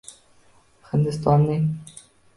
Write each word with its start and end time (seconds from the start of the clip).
Hindistonning 0.93 1.67